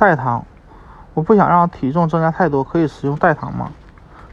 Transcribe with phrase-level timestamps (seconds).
[0.00, 0.42] 代糖，
[1.12, 3.70] 我不想让体重增加太多，可以食用代糖吗？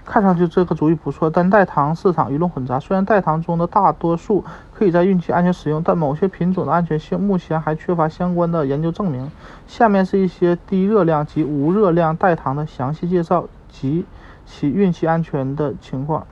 [0.05, 2.79] 看上去这个主意不错，但代糖市场鱼龙混杂。
[2.79, 9.30] 虽然代糖中的大多数可以在孕期安全使用，但某些品种的安全性目前还缺乏相关的研究证明。
[9.68, 14.06] 下面是一些低热量及无热量代糖的详细介绍及
[14.46, 16.26] 其孕期安全的情况。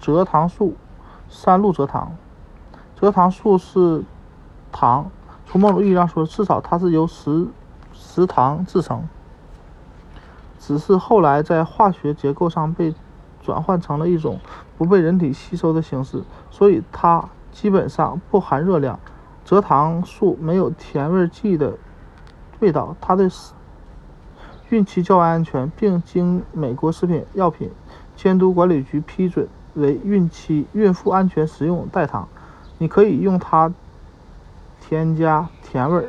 [0.00, 0.74] 蔗糖素，
[1.28, 2.10] 三鹿蔗糖。
[2.98, 4.02] 蔗糖素是
[4.72, 5.08] 糖，
[5.46, 7.46] 从某种意义上说，至少它是由十
[7.92, 9.08] 食糖制成。
[10.58, 12.94] 只是后来在化学结构上被
[13.42, 14.38] 转换成了一种
[14.78, 18.98] 不被人体吸收的形式，所以它基本上不含热量。
[19.44, 21.76] 蔗糖素没有甜味剂的
[22.60, 23.28] 味道，它对
[24.70, 27.70] 孕期较为安全，并经美国食品药品
[28.14, 32.28] 监督管理局批准为孕期孕妇安全食用代糖。
[32.78, 33.72] 你可以用它
[34.80, 36.06] 添加甜味儿，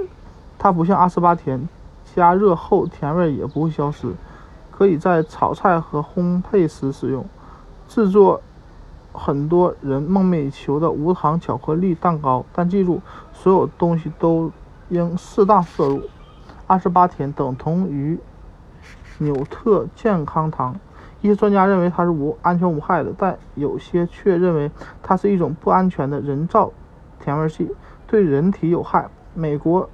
[0.59, 1.67] 它不像阿斯巴甜，
[2.15, 4.13] 加热后甜味也不会消失。
[4.75, 7.23] 可以在炒菜和烘焙时使用，
[7.87, 8.41] 制作
[9.13, 12.43] 很多人梦寐以求的无糖巧克力蛋糕。
[12.51, 12.99] 但记住，
[13.31, 14.51] 所有东西都
[14.89, 16.01] 应适当摄入。
[16.65, 18.17] 二十八甜等同于
[19.19, 20.75] 纽特健康糖，
[21.21, 24.71] 一些专家认为它是无安全无害的，但有些却认为
[25.03, 26.71] 它是一种不安全的人造
[27.19, 27.69] 甜味剂，
[28.07, 29.07] 对人体有害。
[29.35, 29.87] 美国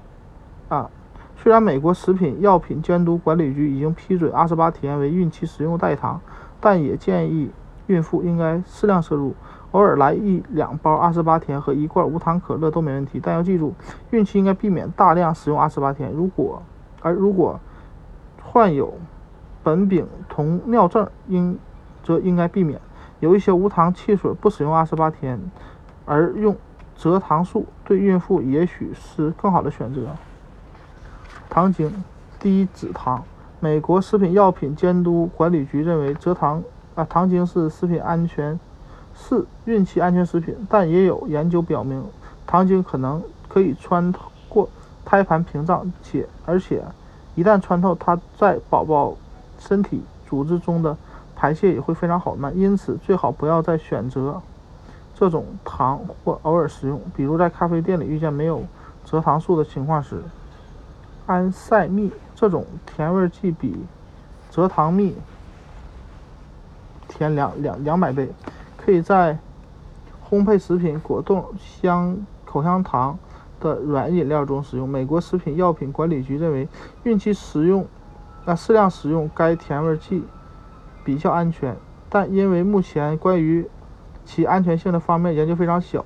[0.70, 0.90] 啊。
[1.42, 6.20] 虽然美国食品药品监督管理局已经批准阿斯巴甜为孕期食用代糖，
[6.60, 7.50] 但也建议
[7.88, 9.34] 孕妇应该适量摄入，
[9.72, 13.22] 偶尔来一两包阿斯巴甜和一罐无糖可乐都没问题。
[13.24, 13.74] 但要记住，
[14.12, 16.12] 孕期应该避免大量使用阿斯巴甜。
[16.12, 16.62] 如果
[17.02, 17.58] 而如果
[18.44, 18.94] 患有
[19.64, 21.58] 苯丙酮尿症，应
[22.04, 22.82] 则应该避免。
[23.22, 25.40] 有一些无糖汽水不使用阿斯巴甜，
[26.06, 26.58] 而用
[26.98, 30.02] 蔗糖素，对孕妇也许是更好的选择。
[31.50, 31.92] 糖精，
[32.40, 33.24] 低脂糖。
[33.60, 36.64] 美国食品药品监督管理局认为，蔗糖
[36.96, 38.58] 啊，糖精是食品安全，
[39.16, 40.56] 是孕期安全食品。
[40.70, 42.04] 但也有研究表明，
[42.46, 44.14] 糖精可能可以穿
[44.48, 44.70] 过
[45.04, 46.84] 胎盘屏障，且而且
[47.34, 49.16] 一旦穿透，它在宝宝
[49.58, 50.96] 身体组织中的
[51.36, 52.56] 排泄也会非常缓慢。
[52.56, 54.40] 因此，最好不要再选择
[55.16, 58.64] 这种糖或偶尔食用，比如在咖啡店里遇见没有
[59.06, 60.22] 蔗糖素的情况时。
[61.30, 63.86] 安赛蜜这种甜味剂比
[64.52, 65.16] 蔗糖蜜
[67.08, 68.28] 甜两两两百倍，
[68.76, 69.38] 可以在
[70.28, 73.16] 烘焙食品、果冻、香口香糖
[73.60, 74.90] 的软饮料中使用。
[74.90, 76.68] 美国食品药品管理局认为，
[77.04, 77.86] 孕期食用
[78.46, 80.24] 啊适量使用该甜味剂
[81.04, 81.78] 比较安全，
[82.10, 83.70] 但因为目前关于
[84.26, 86.04] 其安全性的方面研究非常小、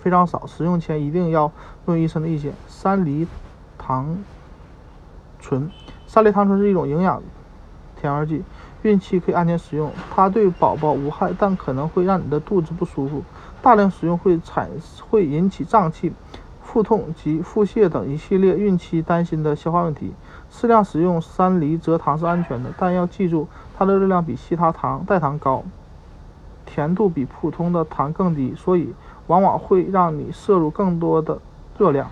[0.00, 1.50] 非常少，使用前一定要
[1.86, 2.52] 问医生的意见。
[2.66, 3.26] 三梨。
[3.88, 4.18] 糖
[5.40, 5.70] 醇，
[6.06, 7.22] 三梨糖醇是一种营养
[7.98, 8.44] 甜味剂，
[8.82, 9.90] 孕期可以安全使用。
[10.10, 13.22] 它对宝宝无害，但可能会让你的肚子不舒服。
[13.62, 14.68] 大量使用会产
[15.08, 16.12] 会引起胀气、
[16.62, 20.12] 腹痛及腹泻等一系列孕期担心的消化问题。
[20.50, 25.62] 适量使用山梨蔗糖是安全的，但要记住它的热量比其他糖代糖高，
[26.66, 28.92] 甜度比普通的糖更低，所以
[29.28, 31.38] 往往会让你摄入更多的
[31.78, 32.10] 热量。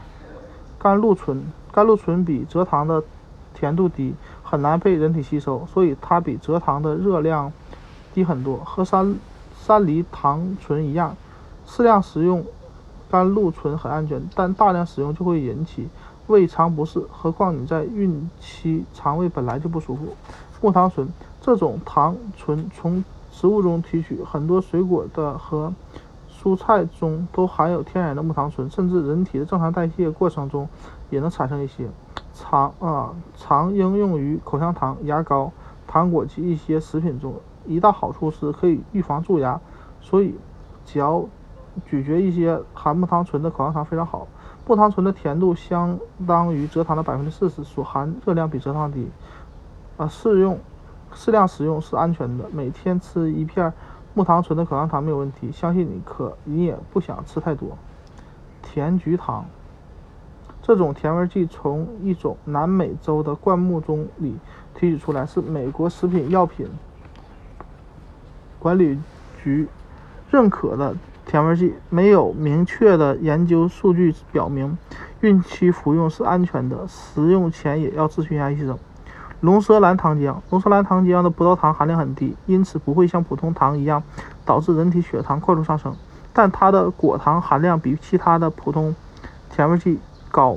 [0.78, 1.42] 甘露醇，
[1.76, 3.04] 甘露醇比蔗糖的
[3.52, 7.52] 甜度低，很难被人体吸收，所以它比蔗糖的热量
[8.14, 8.56] 低很多。
[8.56, 9.14] 和山
[9.54, 11.14] 山梨糖醇一样，
[11.66, 12.42] 适量食用
[13.10, 15.86] 甘露醇很安全，但大量使用就会引起
[16.28, 16.98] 胃肠不适。
[17.12, 20.16] 何况你在孕期肠胃本来就不舒服。
[20.62, 21.06] 木糖醇，
[21.42, 25.74] 这种糖醇从食物中提取，很多水果的和。
[26.42, 30.68] 蔬菜中都含有天然的木糖醇，甚至人体的正常代谢过程中
[31.08, 31.88] 也能产生一些。
[32.34, 35.50] 常啊常应用于口香糖、牙膏、
[35.86, 37.34] 糖果及一些食品中。
[37.64, 39.58] 一大好处是可以预防蛀牙，
[40.00, 40.34] 所以
[40.84, 41.26] 嚼
[41.86, 44.28] 咀嚼一些含木糖醇的口香糖非常好。
[44.66, 49.08] 木糖醇的甜度相当于蔗糖的百分之四十，所含热量比蔗糖低。
[49.96, 50.58] 啊，适用
[51.12, 53.72] 适量食用是安全的，每天吃一片。
[54.16, 57.76] 木糖醇的口香糖没有问题，相信你可你也不想吃太多。
[58.62, 59.44] 甜菊糖，
[60.62, 64.34] 这种甜味剂从一种南美洲的灌木中里
[64.74, 66.66] 提取出来，是美国食品药品
[68.58, 68.98] 管理
[69.44, 69.68] 局
[70.30, 70.96] 认可的
[71.26, 71.74] 甜味剂。
[71.90, 74.78] 没有明确的研究数据表明
[75.20, 78.78] 孕期服用是安全的，食用前也要咨询一下医生。
[79.40, 84.02] 龙舌兰糖浆，龙舌兰糖浆的葡萄糖含量很低，因此不会像普通糖一样
[84.44, 85.94] 导致人体血糖快速上升。
[86.32, 88.94] 但它的果糖含量比其他的普通
[89.50, 89.98] 甜味剂
[90.30, 90.56] 高，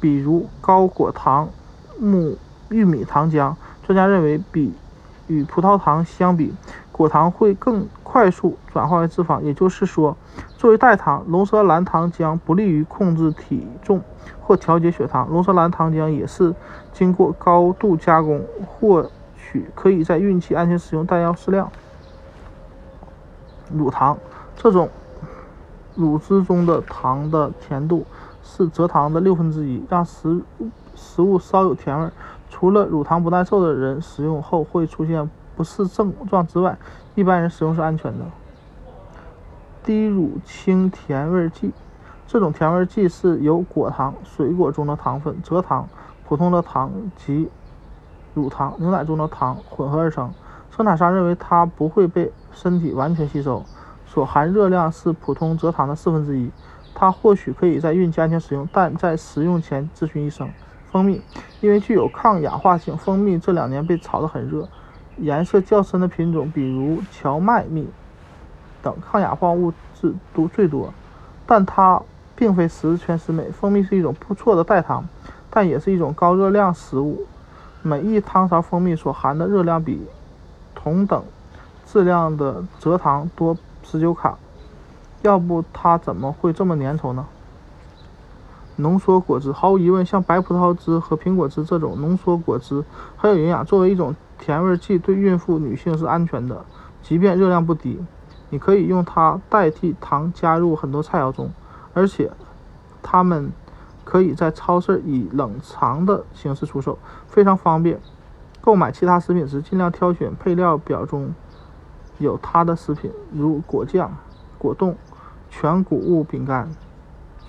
[0.00, 1.48] 比如高果糖
[1.98, 2.36] 木
[2.70, 3.54] 玉米糖浆。
[3.86, 4.72] 专家认为，比
[5.26, 6.54] 与葡萄糖相比，
[6.96, 9.40] 果糖会更快速转化为脂肪。
[9.42, 10.16] 也就是说，
[10.56, 14.00] 作为代糖，龙舌兰糖浆不利于控制体重
[14.40, 15.28] 或调节血糖。
[15.28, 16.54] 龙舌兰糖浆也是
[16.92, 21.68] 经过高度加工，或许可以在孕期安全使用，但要适量。
[23.72, 24.16] 乳糖
[24.54, 24.88] 这种
[25.96, 28.06] 乳汁中的糖的甜度
[28.44, 30.40] 是蔗糖的六分之一，让食
[30.94, 32.08] 食物稍有甜味。
[32.50, 36.76] 除了乳糖不耐受的人使用后会出现不适症状之外，
[37.14, 38.24] 一般人使用是安全的。
[39.82, 41.72] 低乳清甜味剂，
[42.26, 45.88] 这种甜味剂是由果糖、水果中的糖分、蔗糖、
[46.26, 47.48] 普通的糖及
[48.32, 50.32] 乳糖、牛奶中的糖混合而成。
[50.70, 53.62] 生产商认为它不会被身体完全吸收，
[54.06, 56.50] 所含热量是普通蔗糖的四分之一。
[56.94, 60.48] 它或许可以在孕期安全使用，但在食用前咨询医生。
[60.90, 61.20] 蜂蜜
[61.60, 64.68] 因为具有抗氧化性，蜂蜜这两年被炒得很热。
[65.18, 67.88] 颜色较深的品种，比如荞麦蜜
[68.82, 70.92] 等，抗氧化物质都最多，
[71.46, 72.02] 但它
[72.34, 73.50] 并非十全十美。
[73.50, 75.04] 蜂蜜是一种不错的代糖，
[75.50, 77.24] 但也是一种高热量食物。
[77.82, 80.00] 每一汤勺蜂蜜所含的热量比
[80.74, 81.22] 同等
[81.86, 84.38] 质量的蔗糖多十九卡，
[85.22, 87.26] 要不它怎么会这么粘稠呢？
[88.76, 92.82] 浓缩果汁，毫无疑问，像白葡萄汁和苹果汁这种浓缩果汁
[93.16, 93.64] 很有营养。
[93.64, 96.66] 作为一种甜味剂，对孕妇女性是安全的，
[97.00, 97.98] 即便热量不低。
[98.50, 101.50] 你可以用它代替糖加入很多菜肴中，
[101.94, 102.30] 而且
[103.02, 103.50] 它们
[104.04, 107.98] 可以在超市以冷藏的形式出售，非常方便。
[108.60, 111.34] 购买其他食品时，尽量挑选配料表中
[112.18, 114.14] 有它的食品，如果酱、
[114.58, 114.94] 果冻、
[115.48, 116.70] 全谷物饼干、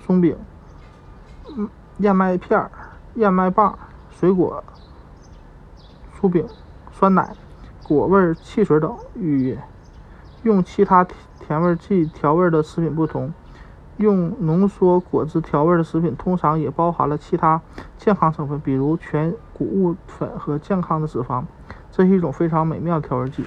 [0.05, 0.37] 松饼、
[1.97, 2.69] 燕麦片、
[3.15, 3.77] 燕麦棒、
[4.17, 4.63] 水果
[6.17, 6.47] 酥饼、
[6.97, 7.29] 酸奶、
[7.83, 8.95] 果味汽水等。
[9.15, 9.57] 与
[10.43, 11.05] 用其他
[11.39, 13.33] 甜味剂调味的食品不同，
[13.97, 17.61] 用浓缩果汁调味的食品通常也包含了其他
[17.97, 21.43] 健康成分，比如全谷物粉和健康的脂肪，
[21.91, 23.43] 这是一种非常美妙的调味剂。